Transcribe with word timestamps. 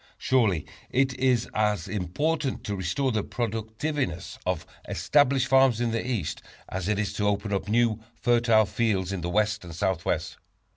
Surely 0.17 0.65
it 0.89 1.13
is 1.19 1.47
as 1.53 1.87
important 1.87 2.63
to 2.63 2.75
restore 2.75 3.11
the 3.11 3.21
productiveness 3.21 4.39
of 4.47 4.65
established 4.89 5.45
farms 5.45 5.79
in 5.79 5.91
the 5.91 6.03
East, 6.03 6.41
as 6.67 6.87
it 6.87 6.97
is 6.97 7.13
to 7.13 7.27
open 7.27 7.53
up 7.53 7.67
new, 7.69 7.99
fertile 8.15 8.65
fields 8.65 9.11
in 9.11 9.21
the 9.21 9.29
West 9.29 9.63
and 9.63 9.75
Southwest. 9.75 10.37